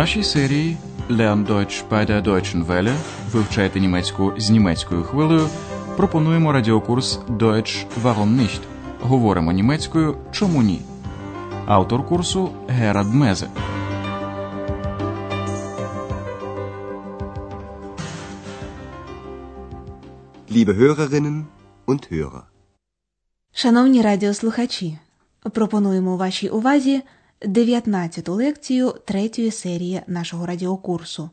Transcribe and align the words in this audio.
нашій 0.00 0.24
серії 0.24 0.76
Deutsch 1.10 1.84
bei 1.90 2.06
der 2.10 2.22
Deutschen 2.22 2.66
Welle 2.66 2.94
вивчайте 3.32 3.80
німецьку 3.80 4.32
з 4.36 4.50
німецькою 4.50 5.02
хвилею. 5.02 5.48
Пропонуємо 5.96 6.52
радіокурс 6.52 7.18
Deutsch 7.28 7.86
Warum 8.02 8.36
nicht? 8.40 8.60
Говоримо 9.00 9.52
німецькою 9.52 10.16
Чому 10.32 10.62
ні? 10.62 10.80
Автор 11.66 12.08
курсу 12.08 12.50
Герад 12.68 13.14
Мезе. 13.14 13.48
Liebe 20.50 20.74
Hörerinnen 20.78 21.42
und 21.86 22.12
Hörer. 22.12 22.42
Шановні 23.52 24.02
радіослухачі, 24.02 24.98
пропонуємо 25.52 26.16
вашій 26.16 26.48
увазі 26.48 27.02
19-ту 27.42 28.34
лекцію 28.34 28.94
третьої 29.04 29.50
серії 29.50 30.02
нашого 30.06 30.46
радіокурсу. 30.46 31.30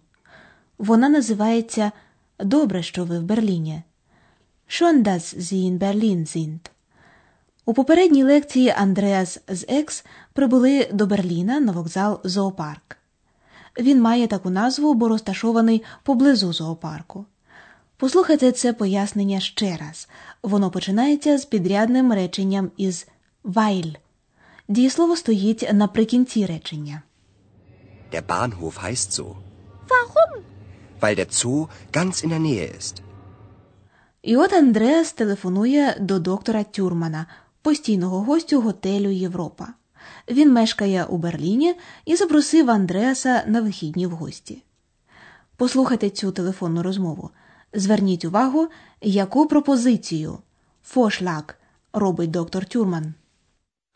Вона 0.77 1.09
називається 1.09 1.91
Добре, 2.39 2.83
що 2.83 3.05
ви 3.05 3.19
в 3.19 3.23
Берліні. 3.23 3.81
Schon 4.67 5.03
dass 5.03 5.37
Sie 5.37 5.71
in 5.71 5.79
Berlin 5.79 6.37
sind. 6.37 6.59
У 7.65 7.73
попередній 7.73 8.23
лекції 8.23 8.69
Андреас 8.69 9.39
з 9.47 9.65
Екс 9.67 10.05
прибули 10.33 10.89
до 10.93 11.05
Берліна 11.05 11.59
на 11.59 11.71
вокзал 11.71 12.19
Зоопарк. 12.23 12.97
Він 13.79 14.01
має 14.01 14.27
таку 14.27 14.49
назву, 14.49 14.93
бо 14.93 15.07
розташований 15.07 15.83
поблизу 16.03 16.53
зоопарку. 16.53 17.25
Послухайте 17.97 18.51
це 18.51 18.73
пояснення 18.73 19.39
ще 19.39 19.77
раз. 19.77 20.07
Воно 20.43 20.71
починається 20.71 21.37
з 21.37 21.45
підрядним 21.45 22.13
реченням 22.13 22.71
із 22.77 23.07
«weil». 23.43 23.95
Дієслово 24.67 25.15
стоїть 25.15 25.69
наприкінці 25.73 26.45
речення. 26.45 27.01
Der 28.13 28.27
Bahnhof 28.27 28.73
heißt 28.85 29.21
so. 29.21 29.25
Warum? 29.89 30.41
Weil 31.01 31.15
der 31.15 31.29
Zoo 31.29 31.67
ganz 31.93 32.23
in 32.25 32.29
der 32.29 32.39
Nähe 32.39 32.77
ist. 32.77 33.01
І 34.21 34.37
от 34.37 34.53
Андреас 34.53 35.13
телефонує 35.13 35.97
до 35.99 36.19
доктора 36.19 36.63
Тюрмана, 36.63 37.25
постійного 37.61 38.21
гостю 38.21 38.61
готелю 38.61 39.09
Європа. 39.09 39.67
Він 40.29 40.53
мешкає 40.53 41.05
у 41.05 41.17
Берліні 41.17 41.75
і 42.05 42.15
запросив 42.15 42.69
Андреаса 42.69 43.43
на 43.47 43.61
вихідні 43.61 44.07
в 44.07 44.11
гості. 44.11 44.63
Послухайте 45.55 46.09
цю 46.09 46.31
телефонну 46.31 46.83
розмову. 46.83 47.29
Зверніть 47.73 48.25
увагу, 48.25 48.67
яку 49.01 49.47
пропозицію 49.47 50.37
Фошлаг 50.83 51.43
робить 51.93 52.31
доктор 52.31 52.65
Тюрман. 52.65 53.13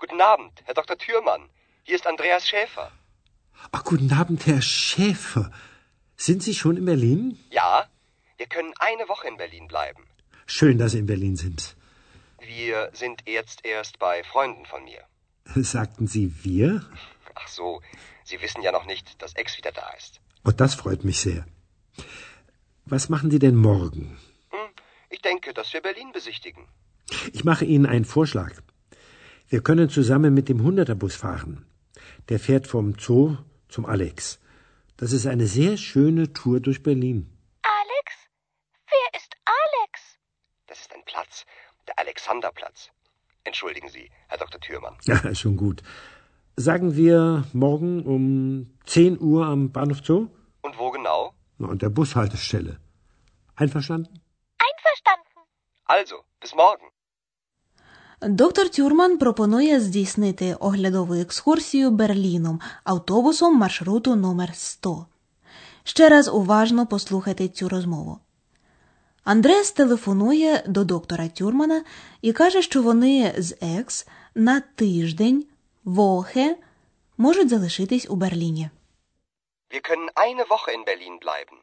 Guten 0.02 0.20
Abend, 0.20 0.64
Herr 0.66 0.74
Dr. 0.74 0.98
Thürmann. 0.98 1.44
Hier 1.84 1.96
ist 1.96 2.08
Andreas 2.08 2.48
Schäfer. 2.50 2.92
Ach, 3.72 3.84
guten 3.84 4.12
Abend, 4.12 4.48
Herr 4.48 4.60
Schäfer. 4.60 5.52
Sind 6.18 6.42
Sie 6.42 6.56
schon 6.56 6.76
in 6.76 6.86
Berlin? 6.86 7.38
Ja, 7.52 7.88
wir 8.38 8.48
können 8.48 8.74
eine 8.80 9.08
Woche 9.08 9.28
in 9.28 9.38
Berlin 9.38 9.68
bleiben. 9.68 10.04
Schön, 10.48 10.80
dass 10.80 10.94
Sie 10.94 10.98
in 10.98 11.06
Berlin 11.06 11.36
sind. 11.36 11.76
Wir 12.40 12.90
sind 12.94 13.28
jetzt 13.28 13.64
erst 13.64 14.00
bei 14.00 14.24
Freunden 14.24 14.66
von 14.66 14.84
mir. 14.86 15.04
Sagten 15.46 16.08
Sie 16.08 16.34
wir? 16.44 16.84
Ach 17.36 17.48
so, 17.48 17.80
Sie 18.24 18.42
wissen 18.42 18.64
ja 18.64 18.72
noch 18.72 18.88
nicht, 18.88 19.22
dass 19.22 19.36
Ex 19.36 19.56
wieder 19.60 19.72
da 19.72 19.88
ist. 20.00 20.20
Oh, 20.44 20.50
das 20.50 20.74
freut 20.74 21.04
mich 21.04 21.20
sehr. 21.20 21.46
Was 22.86 23.08
machen 23.10 23.30
Sie 23.30 23.38
denn 23.38 23.56
morgen? 23.56 24.18
Hm, 24.50 24.72
ich 25.12 25.22
denke, 25.22 25.54
dass 25.54 25.72
wir 25.74 25.82
Berlin 25.82 26.12
besichtigen. 26.12 26.68
Ich 27.34 27.44
mache 27.44 27.66
Ihnen 27.66 27.86
einen 27.86 28.06
Vorschlag. 28.06 28.54
Wir 29.52 29.62
können 29.62 29.90
zusammen 29.90 30.34
mit 30.34 30.48
dem 30.48 30.64
Hunderterbus 30.64 31.18
fahren. 31.18 31.66
Der 32.30 32.40
fährt 32.40 32.68
vom 32.68 32.98
Zoo 32.98 33.36
zum 33.68 33.86
Alex. 33.86 34.40
Das 34.96 35.12
ist 35.12 35.28
eine 35.28 35.46
sehr 35.46 35.76
schöne 35.76 36.32
Tour 36.32 36.62
durch 36.62 36.82
Berlin. 36.84 37.38
Alex? 37.62 38.08
Wer 38.88 39.20
ist 39.20 39.36
Alex? 39.44 40.18
Das 40.68 40.80
ist 40.80 40.94
ein 40.96 41.04
Platz, 41.04 41.46
der 41.86 42.00
Alexanderplatz. 42.00 42.92
Entschuldigen 43.44 43.90
Sie, 43.90 44.10
Herr 44.30 44.38
Dr. 44.38 44.62
Thürmann. 44.62 44.96
Ja, 45.04 45.36
schon 45.42 45.58
gut. 45.58 45.84
Sagen 46.56 46.96
wir 46.96 47.44
morgen 47.52 48.06
um 48.06 48.80
10 48.86 49.20
Uhr 49.20 49.48
am 49.48 49.74
Bahnhof 49.74 50.00
Zoo? 50.02 50.30
Und 50.62 50.78
wo 50.78 50.92
genau? 50.92 51.34
Na, 51.58 51.68
an 51.68 51.78
der 51.78 51.90
Bushaltestelle. 51.90 52.80
Einverstanden? 53.58 54.22
Einverstanden. 54.58 55.28
Also, 55.84 56.24
bis 56.40 56.56
morgen. 56.56 56.91
Доктор 58.24 58.70
Тюрман 58.70 59.18
пропонує 59.18 59.80
здійснити 59.80 60.54
оглядову 60.54 61.14
екскурсію 61.14 61.92
Берліном 61.92 62.60
автобусом 62.84 63.58
маршруту 63.58 64.16
номер 64.16 64.56
100. 64.56 65.06
Ще 65.84 66.10
раз 66.10 66.28
уважно 66.28 66.88
послухайте 66.88 67.48
цю 67.48 67.70
розмову. 67.70 68.20
Андреас 69.24 69.72
телефонує 69.72 70.64
до 70.68 70.84
доктора 70.84 71.28
Тюрмана 71.28 71.84
і 72.22 72.34
каже, 72.34 72.62
що 72.62 72.82
вони 72.82 73.34
з 73.38 73.56
Екс 73.62 74.08
на 74.36 74.60
тиждень 74.60 75.46
Вохе 75.84 76.58
можуть 77.18 77.50
залишитись 77.50 78.08
у 78.10 78.16
Берліні. 78.16 78.70
Wir 79.74 79.82
können 79.82 80.10
eine 80.16 80.48
Woche 80.48 80.72
in 80.78 80.86
Berlin 80.86 81.26
bleiben. 81.26 81.58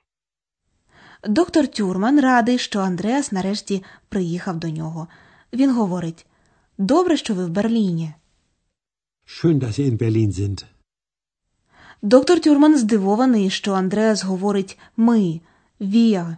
Доктор 1.24 1.66
Тюрман 1.66 2.20
радий, 2.20 2.58
що 2.58 2.80
Андреас 2.80 3.32
нарешті 3.32 3.84
приїхав 4.08 4.56
до 4.56 4.68
нього. 4.68 5.08
Він 5.52 5.74
говорить: 5.74 6.26
Добре, 6.78 7.16
що 7.16 7.34
ви 7.34 7.46
в 7.46 7.48
Берліні. 7.48 8.14
Schön, 9.26 9.58
dass 9.58 9.80
Sie 9.80 9.90
in 9.90 9.98
Berlin 9.98 10.32
sind. 10.32 10.64
Доктор 12.02 12.40
Тюрман 12.40 12.78
здивований, 12.78 13.50
що 13.50 13.72
Андреас 13.72 14.24
говорить 14.24 14.78
ми, 14.96 15.40
віа. 15.80 16.36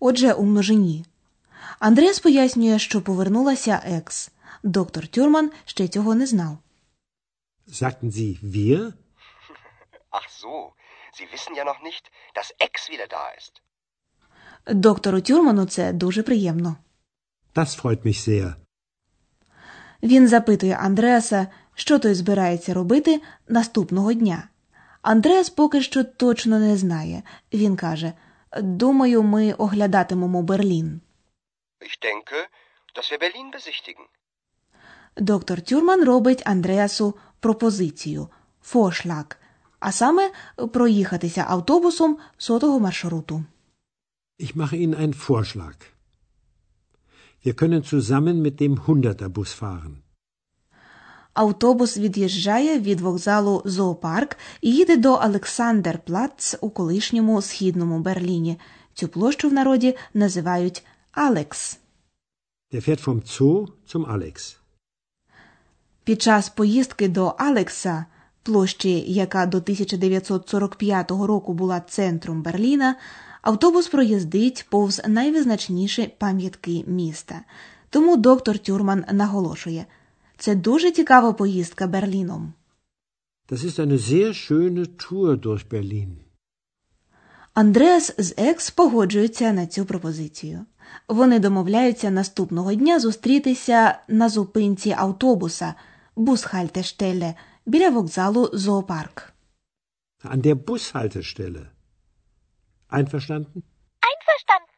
Отже, 0.00 0.32
у 0.32 0.44
множині. 0.44 1.04
Андреас 1.78 2.20
пояснює, 2.20 2.78
що 2.78 3.02
повернулася 3.02 3.82
екс. 3.84 4.30
Доктор 4.62 5.06
Тюрман 5.06 5.50
ще 5.64 5.88
цього 5.88 6.14
не 6.14 6.26
знав. 6.26 6.58
Sagten 7.68 8.10
Sie 8.10 8.44
wir? 8.54 8.92
Ach 10.18 10.28
so, 10.42 10.54
Sie 11.16 11.26
wissen 11.32 11.54
ja 11.60 11.64
noch 11.64 11.80
nicht, 11.88 12.04
dass 12.36 12.48
Ex 12.66 12.90
wieder 12.90 13.08
da 13.08 13.26
ist. 13.38 13.62
Доктору 14.74 15.20
Тюрману 15.20 15.66
це 15.66 15.92
дуже 15.92 16.22
приємно. 16.22 16.76
Das 17.54 17.82
freut 17.82 18.06
mich 18.06 18.28
sehr. 18.28 18.54
Він 20.02 20.28
запитує 20.28 20.74
Андреаса, 20.76 21.46
що 21.74 21.98
той 21.98 22.14
збирається 22.14 22.74
робити 22.74 23.20
наступного 23.48 24.12
дня. 24.12 24.48
Андреас 25.02 25.50
поки 25.50 25.82
що 25.82 26.04
точно 26.04 26.58
не 26.58 26.76
знає. 26.76 27.22
Він 27.52 27.76
каже: 27.76 28.12
Думаю, 28.60 29.22
ми 29.22 29.52
оглядатимемо 29.52 30.42
Берлін. 30.42 31.00
Ich 31.80 31.98
denke, 32.04 32.38
dass 32.96 33.12
wir 33.12 33.18
Berlin 33.20 33.50
besichtigen. 33.54 34.06
Доктор 35.16 35.60
Тюрман 35.60 36.04
робить 36.04 36.42
Андреасу 36.44 37.14
пропозицію 37.40 38.28
фошлаг, 38.62 39.24
а 39.80 39.92
саме 39.92 40.30
проїхатися 40.72 41.44
автобусом 41.48 42.18
сотого 42.38 42.80
маршруту. 42.80 43.44
Ich 44.40 44.56
mache 44.56 44.76
Ihnen 44.76 44.96
einen 44.96 45.14
Vorschlag. 45.28 45.91
Wir 47.44 47.54
können 47.54 47.82
zusammen 47.82 48.40
mit 48.46 48.60
dem 48.60 48.86
Hunderterbus 48.86 49.52
fahren. 49.52 49.96
Автобус 51.34 51.98
від'їжджає 51.98 52.80
від 52.80 53.00
вокзалу 53.00 53.62
Зоопарк 53.64 54.36
і 54.60 54.72
їде 54.74 54.96
до 54.96 55.12
Олександерплац 55.14 56.56
у 56.60 56.70
колишньому 56.70 57.42
східному 57.42 57.98
Берліні. 57.98 58.58
Цю 58.94 59.08
площу 59.08 59.48
в 59.48 59.52
народі 59.52 59.96
називають 60.14 60.84
Алекс. 61.12 61.78
Der 62.72 62.88
fährt 62.88 63.04
vom 63.04 63.22
Zoo 63.22 63.66
zum 63.92 64.16
Alex. 64.16 64.56
Під 66.04 66.22
час 66.22 66.48
поїздки 66.48 67.08
до 67.08 67.34
Алекса, 67.38 68.04
площі, 68.42 69.04
яка 69.12 69.46
до 69.46 69.58
1945 69.58 71.10
року 71.10 71.52
була 71.54 71.80
центром 71.80 72.42
Берліна, 72.42 72.96
автобус 73.42 73.88
проїздить 73.88 74.66
повз 74.70 75.00
найвизначніші 75.08 76.14
пам'ятки 76.18 76.84
міста. 76.86 77.40
Тому 77.90 78.16
доктор 78.16 78.58
Тюрман 78.58 79.04
наголошує– 79.12 79.86
це 80.42 80.54
дуже 80.54 80.90
цікава 80.90 81.32
поїздка 81.32 81.86
Берліном. 81.86 82.52
Das 83.48 83.64
ist 83.64 83.78
eine 83.78 83.98
sehr 83.98 84.32
schöne 84.34 84.86
Tour 84.86 85.36
durch 85.36 85.64
Berlin. 85.70 86.08
Андреас 87.54 88.14
з 88.18 88.34
Екс 88.36 88.70
погоджуються 88.70 89.52
на 89.52 89.66
цю 89.66 89.84
пропозицію. 89.84 90.66
Вони 91.08 91.38
домовляються 91.38 92.10
наступного 92.10 92.74
дня 92.74 93.00
зустрітися 93.00 93.98
на 94.08 94.28
зупинці 94.28 94.94
автобуса 94.98 95.74
Бусхальтештеле 96.16 97.34
біля 97.66 97.90
вокзалу 97.90 98.50
Зоопарк. 98.52 99.32
An 100.24 100.40
der 100.46 100.54
Bushaltestelle. 100.54 101.66
Einverstanden? 102.92 103.62
Einverstanden. 104.10 104.72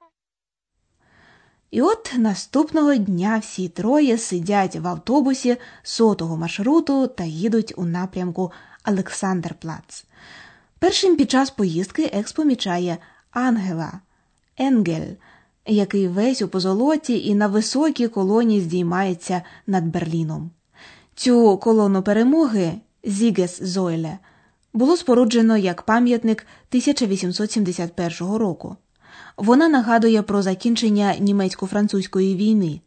І 1.71 1.83
от 1.83 2.13
наступного 2.19 2.95
дня 2.95 3.39
всі 3.39 3.69
троє 3.69 4.19
сидять 4.19 4.77
в 4.77 4.89
автобусі 4.89 5.57
сотого 5.83 6.37
маршруту 6.37 7.07
та 7.07 7.25
їдуть 7.25 7.75
у 7.77 7.85
напрямку 7.85 8.53
Олександрплац. 8.89 10.05
Першим 10.79 11.17
під 11.17 11.31
час 11.31 11.51
поїздки 11.51 12.05
екс 12.05 12.33
помічає 12.33 12.99
Ангела, 13.31 13.93
Енгель, 14.59 15.15
який 15.67 16.09
весь 16.09 16.43
у 16.43 16.49
позолоті 16.49 17.27
і 17.27 17.35
на 17.35 17.47
високій 17.47 18.09
колоні 18.09 18.61
здіймається 18.61 19.43
над 19.67 19.85
Берліном. 19.85 20.51
Цю 21.15 21.59
колону 21.59 22.03
перемоги 22.03 22.73
Зігес 23.05 23.63
Зойле 23.63 24.19
було 24.75 24.97
споруджено 24.97 25.57
як 25.57 25.83
пам'ятник 25.83 26.47
1871 26.69 28.37
року. 28.37 28.77
Вона 29.37 29.69
нагадує 29.69 30.23
про 30.23 30.43
закінчення 30.43 31.15
німецько-французької 31.19 32.37
війни. 32.37 32.81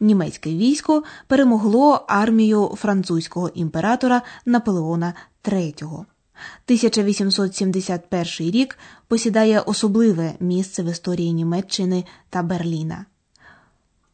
Німецьке 0.00 0.50
військо 0.50 1.02
перемогло 1.26 2.04
армію 2.08 2.74
французького 2.76 3.48
імператора 3.48 4.22
Наполеона 4.46 5.14
III. 5.44 5.84
1871 5.84 8.50
рік 8.50 8.78
посідає 9.08 9.60
особливе 9.60 10.34
місце 10.40 10.82
в 10.82 10.90
історії 10.90 11.32
Німеччини 11.32 12.04
та 12.30 12.42
Берліна. 12.42 13.06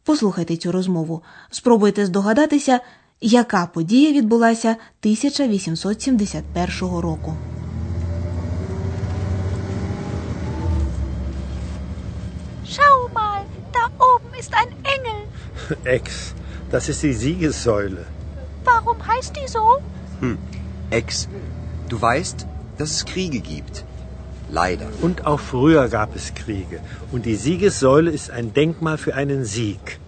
Послухайте 0.03 0.57
цю 0.57 0.73
розмову. 0.73 1.23
Спробуйте 1.51 2.07
здогадатися, 2.07 2.81
яка 3.22 3.66
подія 3.66 4.12
відбулася 4.12 4.70
1871 4.70 6.82
року. 6.82 7.34
Schau 12.74 12.98
mal, 13.14 13.42
da 13.76 13.84
oben 14.10 14.32
ist 14.42 14.54
ein 14.62 14.72
Engel. 14.96 15.20
Ex, 15.98 16.34
das 16.72 16.90
ist 16.90 17.02
die 17.04 17.14
Siegessäule. 17.24 18.04
Warum 18.66 18.98
heißt 19.10 19.32
die 19.38 19.48
so? 19.48 19.66
Ex, 20.90 21.28
du 21.90 22.02
weißt, 22.02 22.48
dass 22.78 22.92
es 22.92 23.06
Kriege 23.06 23.40
gibt. 23.54 23.84
Leider. 24.50 24.88
Und 25.02 25.26
auch 25.26 25.40
früher 25.40 25.88
gab 25.90 26.16
es 26.16 26.34
Kriege. 26.34 26.80
Und 27.12 27.26
die 27.26 27.36
Siegessäule 27.36 28.12
ist 28.12 28.30
ein 28.32 28.54
Denkmal 28.54 28.98
für 28.98 29.16
einen 29.16 29.46
Sieg. 29.46 30.00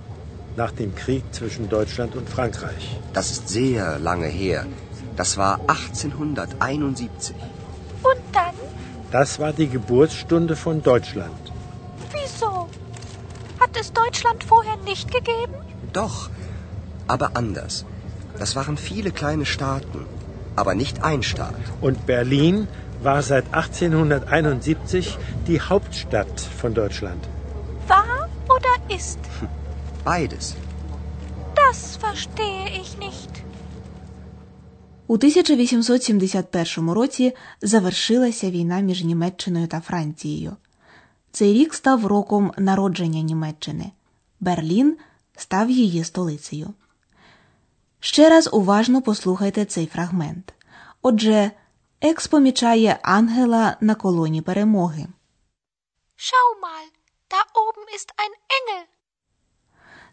Nach 0.61 0.73
dem 0.73 0.95
Krieg 0.95 1.25
zwischen 1.33 1.71
Deutschland 1.71 2.15
und 2.17 2.29
Frankreich. 2.29 2.87
Das 3.15 3.31
ist 3.31 3.49
sehr 3.49 3.99
lange 3.99 4.27
her. 4.27 4.67
Das 5.17 5.39
war 5.39 5.55
1871. 5.69 7.35
Und 8.03 8.21
dann? 8.35 8.57
Das 9.11 9.39
war 9.39 9.55
die 9.55 9.69
Geburtsstunde 9.69 10.57
von 10.57 10.83
Deutschland. 10.83 11.41
Wieso? 12.13 12.69
Hat 13.59 13.75
es 13.81 13.91
Deutschland 13.95 14.45
vorher 14.45 14.77
nicht 14.91 15.11
gegeben? 15.11 15.55
Doch, 15.95 16.29
aber 17.07 17.31
anders. 17.43 17.87
Das 18.39 18.55
waren 18.55 18.77
viele 18.77 19.13
kleine 19.13 19.47
Staaten, 19.47 20.05
aber 20.57 20.75
nicht 20.75 21.03
ein 21.03 21.23
Staat. 21.23 21.65
Und 21.81 22.05
Berlin 22.05 22.69
war 23.03 23.23
seit 23.23 23.47
1871 23.55 25.17
die 25.47 25.63
Hauptstadt 25.63 26.39
von 26.61 26.75
Deutschland. 26.75 27.27
War 27.89 28.29
oder 28.57 28.95
ist? 28.95 29.21
Beides. 30.05 30.55
Das 31.55 31.97
verstehe 31.97 32.69
ich 32.81 32.99
nicht. 32.99 33.33
У 35.07 35.15
1871 35.15 36.91
році 36.91 37.37
завершилася 37.63 38.51
війна 38.51 38.81
між 38.81 39.05
Німеччиною 39.05 39.67
та 39.67 39.81
Францією. 39.81 40.57
Цей 41.33 41.53
рік 41.53 41.75
став 41.75 42.07
роком 42.07 42.53
народження 42.59 43.23
Німеччини. 43.23 43.93
Берлін 44.41 44.97
став 45.37 45.71
її 45.71 46.05
столицею. 46.05 46.75
Ще 48.01 48.29
раз 48.29 48.49
уважно 48.53 49.03
послухайте 49.03 49.65
цей 49.65 49.87
фрагмент. 49.87 50.55
Отже, 51.03 51.51
екс 52.01 52.27
помічає 52.27 52.99
ангела 53.03 53.77
на 53.81 53.95
колоні 53.95 54.43
перемоги. 54.43 55.07
Schau 56.17 56.51
mal, 56.67 56.87
da 57.33 57.41
oben 57.63 57.87
ist 57.97 58.11
ein 58.23 58.35
Engel. 58.59 59.00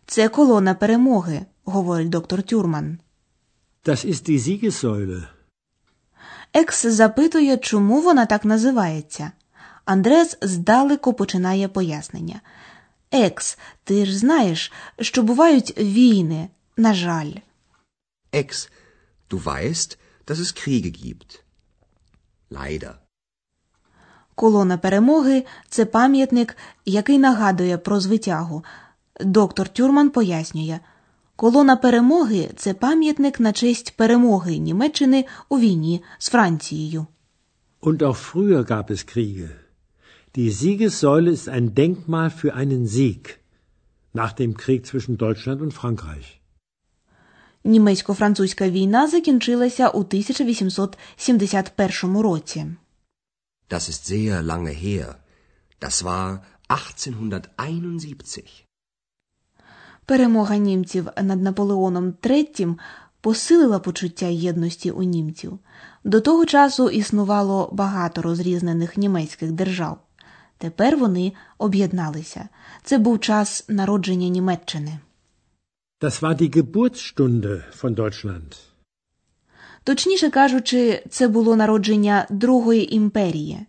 Це 0.09 0.29
колона 0.29 0.73
перемоги, 0.73 1.45
говорить 1.65 2.09
доктор 2.09 2.43
Тюрман. 2.43 2.99
Das 3.85 4.05
ist 4.05 4.29
die 4.29 4.39
Siegessäule. 4.39 5.27
Екс 6.53 6.85
запитує, 6.85 7.57
чому 7.57 8.01
вона 8.01 8.25
так 8.25 8.45
називається. 8.45 9.31
Андрес 9.85 10.37
здалеку 10.41 11.13
починає 11.13 11.67
пояснення. 11.67 12.41
Екс, 13.11 13.57
ти 13.83 14.05
ж 14.05 14.17
знаєш, 14.17 14.71
що 15.01 15.23
бувають 15.23 15.77
війни, 15.77 16.49
на 16.77 16.93
жаль. 16.93 17.31
Ex, 18.33 18.69
du 19.29 19.43
weißt, 19.43 19.97
dass 20.27 20.35
es 20.35 20.67
Kriege 20.67 20.91
gibt. 21.05 21.41
Leider. 22.51 22.93
Колона 24.35 24.77
перемоги 24.77 25.45
це 25.69 25.85
пам'ятник, 25.85 26.57
який 26.85 27.19
нагадує 27.19 27.77
про 27.77 27.99
звитягу. 27.99 28.63
Доктор 29.19 29.69
Тюрман 29.69 30.09
пояснює. 30.09 30.79
Колона 31.35 31.75
перемоги 31.75 32.49
це 32.55 32.73
пам'ятник 32.73 33.39
на 33.39 33.53
честь 33.53 33.97
перемоги 33.97 34.57
Німеччини 34.57 35.25
у 35.49 35.59
війні 35.59 36.03
з 36.17 36.29
Францією. 36.29 37.05
Und 37.81 37.97
auch 37.97 38.33
früher 38.33 38.71
gab 38.71 38.91
es 38.91 39.15
Kriege. 39.15 39.49
Die 40.35 40.51
Siegessäule 40.51 41.31
ist 41.31 41.49
ein 41.49 41.73
Denkmal 41.73 42.29
für 42.29 42.53
einen 42.61 42.87
Sieg 42.87 43.39
nach 44.13 44.33
dem 44.33 44.53
Krieg 44.61 44.85
zwischen 44.85 45.17
Deutschland 45.17 45.61
und 45.61 45.73
Frankreich. 45.73 46.39
Німецько-французька 47.63 48.69
війна 48.69 49.07
закінчилася 49.07 49.89
у 49.89 49.99
1871 49.99 52.17
році. 52.17 52.65
Das 53.69 53.89
ist 53.89 54.11
sehr 54.11 54.43
lange 54.43 54.73
her. 54.85 55.15
Das 55.81 56.03
war 56.03 56.39
1871. 56.69 58.66
Перемога 60.07 60.57
німців 60.57 61.07
над 61.23 61.41
Наполеоном 61.41 62.13
III 62.21 62.75
посилила 63.21 63.79
почуття 63.79 64.25
єдності 64.25 64.91
у 64.91 65.03
німців. 65.03 65.59
До 66.03 66.21
того 66.21 66.45
часу 66.45 66.89
існувало 66.89 67.69
багато 67.73 68.21
розрізнених 68.21 68.97
німецьких 68.97 69.51
держав. 69.51 69.97
Тепер 70.57 70.97
вони 70.97 71.33
об'єдналися. 71.57 72.49
Це 72.83 72.97
був 72.97 73.19
час 73.19 73.65
народження 73.67 74.27
Німеччини. 74.27 74.99
Das 76.01 76.21
war 76.21 76.41
die 76.41 76.49
Geburtsstunde 76.57 77.61
von 77.81 77.95
Deutschland. 77.95 78.57
Точніше 79.83 80.29
кажучи, 80.29 81.03
це 81.09 81.27
було 81.27 81.55
народження 81.55 82.27
Другої 82.29 82.95
імперії. 82.95 83.59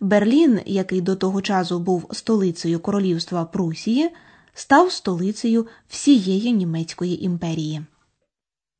Берлін, 0.00 0.60
який 0.66 1.00
до 1.00 1.16
того 1.16 1.42
часу 1.42 1.78
був 1.78 2.10
столицею 2.12 2.80
королівства 2.80 3.44
Прусії, 3.44 4.10
став 4.58 4.92
столицею 4.92 5.66
всієї 5.88 6.52
німецької 6.52 7.24
імперії. 7.24 7.84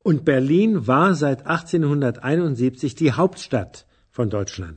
Und 0.05 0.19
Berlin 0.23 0.85
war 0.85 1.15
seit 1.15 1.39
1871 1.45 2.95
die 3.01 3.11
Hauptstadt 3.11 3.85
von 4.17 4.29
Deutschland. 4.29 4.75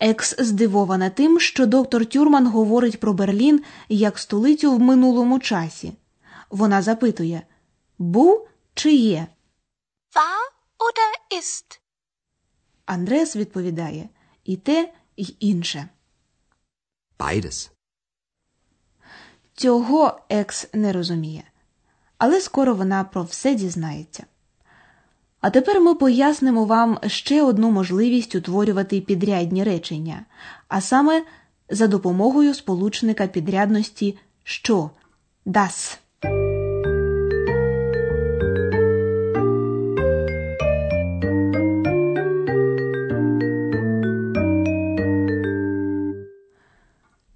Екс 0.00 0.34
здивована 0.38 1.10
тим, 1.10 1.40
що 1.40 1.66
доктор 1.66 2.06
Тюрман 2.06 2.46
говорить 2.46 3.00
про 3.00 3.12
Берлін 3.12 3.62
як 3.88 4.18
столицю 4.18 4.76
в 4.76 4.80
минулому 4.80 5.38
часі. 5.38 5.92
Вона 6.50 6.82
запитує: 6.82 7.42
був 7.98 8.48
чи 8.74 8.92
є? 8.92 9.26
War 10.14 10.44
oder 10.78 11.38
ist? 11.40 11.80
Андрес 12.86 13.36
відповідає 13.36 14.08
і 14.44 14.56
те, 14.56 14.92
і 15.16 15.34
інше. 15.40 15.88
Beides. 17.18 17.77
Цього 19.58 20.20
екс 20.28 20.68
не 20.72 20.92
розуміє, 20.92 21.42
але 22.18 22.40
скоро 22.40 22.74
вона 22.74 23.04
про 23.04 23.22
все 23.22 23.54
дізнається. 23.54 24.24
А 25.40 25.50
тепер 25.50 25.80
ми 25.80 25.94
пояснимо 25.94 26.64
вам 26.64 26.98
ще 27.06 27.42
одну 27.42 27.70
можливість 27.70 28.34
утворювати 28.34 29.00
підрядні 29.00 29.64
речення, 29.64 30.24
а 30.68 30.80
саме 30.80 31.24
за 31.70 31.86
допомогою 31.86 32.54
сполучника 32.54 33.26
підрядності 33.26 34.18
що 34.44 34.90
das. 35.46 35.98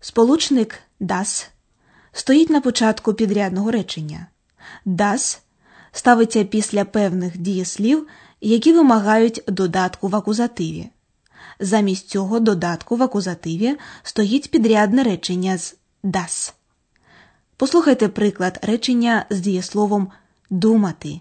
Сполучник 0.01 0.79
das 1.01 1.52
стоїть 2.13 2.51
на 2.51 2.61
початку 2.61 3.15
підрядного 3.15 3.71
речення. 3.71 4.27
Das 4.87 5.39
ставиться 5.93 6.45
після 6.45 6.85
певних 6.85 7.39
дієслів, 7.39 8.07
які 8.41 8.73
вимагають 8.73 9.43
додатку 9.47 10.09
в 10.09 10.17
акузативі. 10.17 10.89
Замість 11.61 12.09
цього 12.09 12.41
додатку 12.41 12.97
в 12.97 13.03
акузативі 13.03 13.77
стоїть 14.03 14.51
підрядне 14.51 15.03
речення 15.03 15.59
з 15.59 15.77
das. 16.05 16.53
Послухайте 17.57 18.09
приклад 18.09 18.59
речення 18.63 19.27
з 19.31 19.41
дієсловом 19.41 20.11
думати 20.51 21.21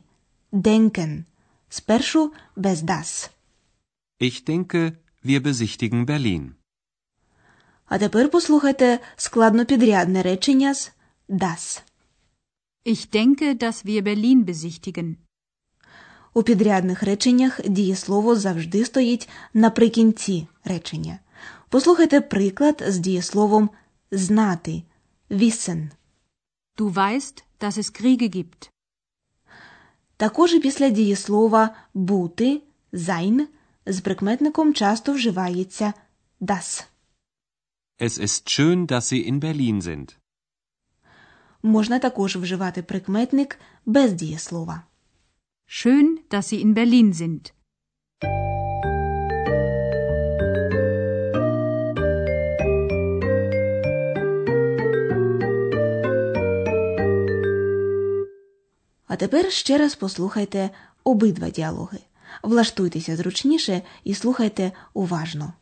denken. 0.52 1.24
Спершу 1.70 2.34
без 2.56 2.84
das. 2.84 3.30
Ich 4.20 4.44
denke, 4.46 4.98
Wir 5.24 5.40
besichtigen 5.40 6.06
Berlin. 6.06 6.61
А 7.92 7.98
тепер 7.98 8.30
послухайте 8.30 9.00
складнопідрядне 9.16 10.22
речення 10.22 10.74
з 10.74 10.92
das. 11.30 11.82
Ich 12.86 13.10
denke, 13.14 13.64
dass 13.64 13.86
wir 13.86 14.04
Berlin 14.04 14.46
besichtigen. 14.46 15.16
У 16.34 16.44
підрядних 16.44 17.04
реченнях 17.04 17.62
дієслово 17.68 18.36
завжди 18.36 18.86
стоїть 18.86 19.30
наприкінці 19.54 20.48
речення. 20.64 21.20
Послухайте 21.70 22.22
приклад 22.22 22.84
з 22.88 22.98
дієсловом 22.98 23.70
знати 24.12 24.84
wissen. 25.30 25.90
Du 26.78 26.94
weißt, 26.94 27.44
dass 27.60 27.78
es 27.78 28.02
Kriege 28.02 28.36
gibt. 28.36 28.70
Також 30.18 30.60
після 30.60 30.90
дієслова 30.90 31.76
бути 31.94 32.62
sein 32.94 33.48
з 33.86 34.02
прикметником 34.02 34.74
часто 34.74 35.14
вживається 35.14 35.94
das. 36.42 36.91
Es 38.08 38.18
ist 38.18 38.50
schön, 38.50 38.88
dass 38.88 39.10
Sie 39.10 39.22
in 39.30 39.40
Berlin 39.40 39.82
sind. 39.82 40.18
Можна 41.64 42.00
також 42.00 42.36
вживати 42.36 42.82
прикметник 42.82 43.60
без 43.86 44.14
дієслова. 44.14 44.84
Schön, 45.68 46.06
dass 46.32 46.54
Sie 46.54 46.66
in 46.66 46.74
Berlin 46.74 47.14
sind. 47.14 47.52
А 59.08 59.16
тепер 59.16 59.52
ще 59.52 59.78
раз 59.78 59.96
послухайте 59.96 60.70
обидва 61.04 61.50
діалоги. 61.50 62.00
Влаштуйтеся 62.44 63.16
зручніше 63.16 63.82
і 64.04 64.14
слухайте 64.14 64.72
уважно. 64.94 65.54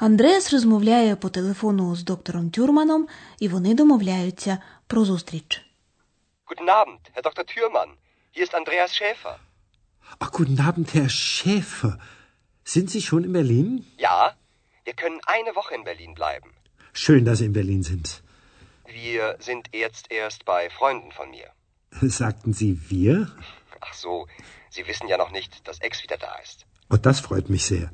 Андреас 0.00 0.52
розмовляє 0.52 1.16
по 1.16 1.28
телефону 1.28 1.96
з 1.96 2.04
доктором 2.04 2.50
Тюрманом, 2.50 3.08
і 3.38 3.48
вони 3.48 3.74
домовляються 3.74 4.58
про 4.86 5.04
зустріч. 5.04 5.62
Guten 6.46 6.68
Abend, 6.68 7.00
Herr 7.14 7.22
Dr. 7.22 7.44
Thürmann. 7.44 7.90
Hier 8.34 8.44
ist 8.46 8.54
Andreas 8.54 8.90
Schäfer. 8.98 9.36
Ach, 10.22 10.30
guten 10.30 10.60
Abend, 10.68 10.94
Herr 10.94 11.08
Schäfer. 11.08 11.98
Sind 12.74 12.86
Sie 12.90 13.02
schon 13.08 13.24
in 13.24 13.32
Berlin? 13.32 13.68
Ja, 13.98 14.18
wir 14.86 14.94
können 15.02 15.20
eine 15.36 15.52
Woche 15.58 15.74
in 15.78 15.84
Berlin 15.90 16.12
bleiben. 16.14 16.50
Schön, 16.92 17.24
dass 17.24 17.38
Sie 17.38 17.46
in 17.50 17.56
Berlin 17.60 17.82
sind. 17.82 18.06
Wir 19.04 19.36
sind 19.48 19.64
jetzt 19.84 20.04
erst 20.10 20.44
bei 20.44 20.70
Freunden 20.78 21.10
von 21.18 21.28
mir. 21.36 21.48
Sagten 22.20 22.52
Sie 22.52 22.72
wir? 22.90 23.14
Ach 23.80 23.94
so, 23.94 24.26
Sie 24.70 24.86
wissen 24.86 25.08
ja 25.08 25.16
noch 25.22 25.32
nicht, 25.38 25.52
dass 25.66 25.80
Ex 25.80 26.02
wieder 26.04 26.18
da 26.18 26.34
ist. 26.44 26.58
Und 26.88 27.06
das 27.06 27.18
freut 27.20 27.48
mich 27.50 27.64
sehr. 27.64 27.90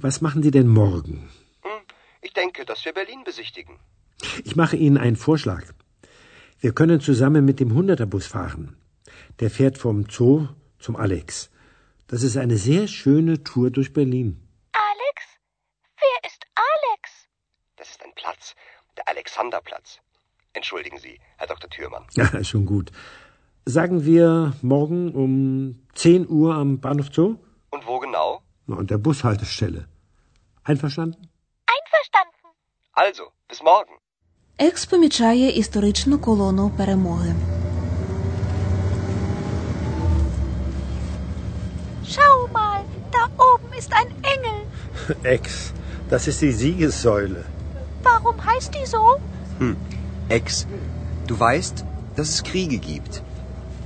Was 0.00 0.20
machen 0.20 0.44
Sie 0.44 0.52
denn 0.52 0.68
morgen? 0.68 1.28
Hm, 1.62 1.82
ich 2.22 2.32
denke, 2.32 2.64
dass 2.64 2.84
wir 2.84 2.92
Berlin 2.92 3.24
besichtigen. 3.24 3.80
Ich 4.44 4.54
mache 4.54 4.76
Ihnen 4.76 4.96
einen 4.96 5.16
Vorschlag. 5.16 5.64
Wir 6.60 6.72
können 6.72 7.00
zusammen 7.00 7.44
mit 7.44 7.58
dem 7.58 7.74
Hunderterbus 7.74 8.28
fahren. 8.28 8.76
Der 9.40 9.50
fährt 9.50 9.76
vom 9.76 10.08
Zoo 10.08 10.46
zum 10.78 10.94
Alex. 10.94 11.50
Das 12.06 12.22
ist 12.22 12.36
eine 12.36 12.58
sehr 12.58 12.86
schöne 12.86 13.42
Tour 13.42 13.70
durch 13.72 13.92
Berlin. 13.92 14.40
Alex? 14.70 15.18
Wer 15.96 16.30
ist 16.30 16.44
Alex? 16.54 17.10
Das 17.74 17.90
ist 17.90 18.04
ein 18.04 18.12
Platz, 18.14 18.54
der 18.96 19.08
Alexanderplatz. 19.08 19.98
Entschuldigen 20.52 20.98
Sie, 21.00 21.18
Herr 21.38 21.48
Dr. 21.48 21.68
Thürmann. 21.70 22.06
Ja, 22.12 22.44
schon 22.44 22.66
gut. 22.66 22.92
Sagen 23.64 24.04
wir 24.04 24.54
morgen 24.62 25.12
um 25.12 25.86
10 25.94 26.28
Uhr 26.28 26.54
am 26.54 26.78
Bahnhof 26.80 27.08
Zoo? 27.12 27.36
Und 27.70 27.84
wo 27.84 27.98
genau? 27.98 28.42
Na, 28.67 28.77
an 28.77 28.87
der 28.87 28.97
Bushaltestelle. 28.97 29.81
Einverstanden? 30.63 31.21
Einverstanden. 31.75 32.39
Also, 32.93 33.23
bis 33.49 33.61
morgen. 33.63 33.95
Екс 34.57 34.85
помічає 34.85 35.49
історичну 35.49 36.19
колону 36.19 36.69
перемоги. 36.77 37.35
Schau 42.13 42.47
mal, 42.53 42.81
da 43.11 43.23
oben 43.49 43.71
ist 43.81 43.91
ein 43.99 44.09
Engel. 44.33 44.59
Ex, 45.23 45.73
das 46.09 46.27
ist 46.27 46.39
die 46.41 46.51
Siegessäule. 46.61 47.41
Warum 48.03 48.37
heißt 48.45 48.71
die 48.75 48.85
so? 48.85 49.03
Hm. 49.59 49.75
Ex, 50.29 50.67
du 51.27 51.39
weißt, 51.39 51.77
dass 52.15 52.29
es 52.29 52.43
Kriege 52.43 52.77
gibt. 52.77 53.13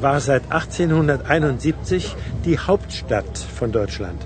war 0.00 0.20
seit 0.20 0.42
1871 0.50 2.16
die 2.44 2.58
Hauptstadt 2.58 3.38
von 3.58 3.72
Deutschland. 3.72 4.20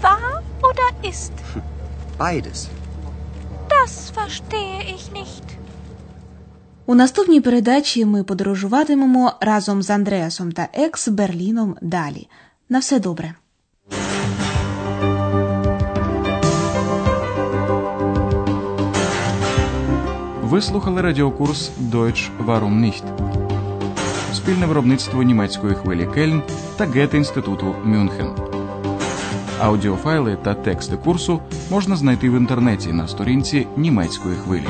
War 0.00 0.42
oder 0.62 0.88
ist? 1.10 1.32
Beides. 2.18 2.68
Das 3.68 4.10
verstehe 4.10 4.80
ich 4.94 5.12
nicht. 5.12 5.44
У 6.86 6.94
наступній 6.94 7.40
передачі 7.40 8.04
ми 8.04 8.24
подорожуватимемо 8.24 9.32
разом 9.40 9.82
з 9.82 9.90
Андреасом 9.90 10.52
та 10.52 10.68
Екс 10.72 11.08
Берліном 11.08 11.76
далі. 11.82 12.28
На 12.68 12.78
все 12.78 13.00
добре. 13.00 13.34
Ви 20.42 20.62
слухали 20.62 21.02
радіокурс 21.02 21.70
Deutsch 21.92 22.30
Warum 22.46 22.84
nicht? 22.84 23.37
Спільне 24.34 24.66
виробництво 24.66 25.22
німецької 25.22 25.74
хвилі 25.74 26.08
Кельн 26.14 26.42
та 26.76 26.86
Гете-інституту 26.86 27.74
Мюнхен. 27.84 28.30
Аудіофайли 29.60 30.38
та 30.42 30.54
тексти 30.54 30.96
курсу 30.96 31.40
можна 31.70 31.96
знайти 31.96 32.30
в 32.30 32.36
інтернеті 32.36 32.92
на 32.92 33.08
сторінці 33.08 33.66
німецької 33.76 34.36
хвилі. 34.36 34.68